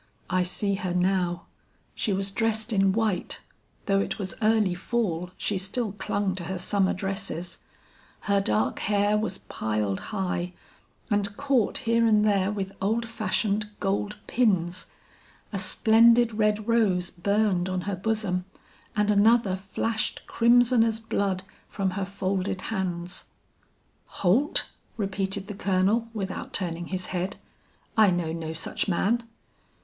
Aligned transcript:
I 0.31 0.41
see 0.41 0.73
her 0.81 0.95
now. 0.95 1.45
She 1.93 2.11
was 2.11 2.31
dressed 2.31 2.73
in 2.73 2.91
white 2.91 3.39
though 3.85 3.99
it 3.99 4.17
was 4.17 4.33
early 4.41 4.73
fall 4.73 5.29
she 5.37 5.59
still 5.59 5.91
clung 5.91 6.33
to 6.37 6.45
her 6.45 6.57
summer 6.57 6.91
dresses 6.95 7.59
her 8.21 8.41
dark 8.41 8.79
hair 8.79 9.15
was 9.15 9.37
piled 9.37 9.99
high, 10.09 10.53
and 11.11 11.37
caught 11.37 11.77
here 11.85 12.07
and 12.07 12.25
there 12.25 12.51
with 12.51 12.71
old 12.81 13.07
fashioned 13.07 13.69
gold 13.79 14.17
pins, 14.25 14.87
a 15.53 15.59
splendid 15.59 16.33
red 16.33 16.67
rose 16.67 17.11
burned 17.11 17.69
on 17.69 17.81
her 17.81 17.95
bosom, 17.95 18.45
and 18.95 19.11
another 19.11 19.55
flashed 19.55 20.25
crimson 20.25 20.81
as 20.83 20.99
blood 20.99 21.43
from 21.67 21.91
her 21.91 22.05
folded 22.05 22.61
hands. 22.61 23.25
"'Holt?' 24.07 24.67
repeated 24.97 25.45
the 25.45 25.53
Colonel 25.53 26.07
without 26.11 26.53
turning 26.53 26.87
his 26.87 27.05
head, 27.13 27.35
'I 27.95 28.09
know 28.09 28.33
no 28.33 28.51
such 28.51 28.87
man.' 28.87 29.29